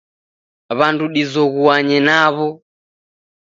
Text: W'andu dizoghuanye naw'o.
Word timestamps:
W'andu 0.77 1.05
dizoghuanye 1.15 1.97
naw'o. 2.07 2.47